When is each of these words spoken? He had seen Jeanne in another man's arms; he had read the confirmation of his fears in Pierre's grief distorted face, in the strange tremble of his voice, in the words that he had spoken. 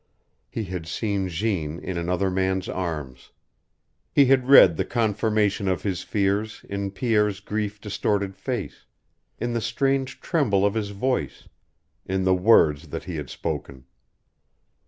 He 0.49 0.63
had 0.63 0.87
seen 0.87 1.29
Jeanne 1.29 1.77
in 1.77 1.95
another 1.95 2.31
man's 2.31 2.67
arms; 2.67 3.29
he 4.11 4.25
had 4.25 4.47
read 4.47 4.75
the 4.75 4.83
confirmation 4.83 5.67
of 5.67 5.83
his 5.83 6.01
fears 6.01 6.65
in 6.67 6.89
Pierre's 6.89 7.39
grief 7.39 7.79
distorted 7.79 8.35
face, 8.35 8.87
in 9.39 9.53
the 9.53 9.61
strange 9.61 10.19
tremble 10.19 10.65
of 10.65 10.73
his 10.73 10.89
voice, 10.89 11.47
in 12.03 12.23
the 12.23 12.33
words 12.33 12.87
that 12.87 13.03
he 13.03 13.17
had 13.17 13.29
spoken. 13.29 13.85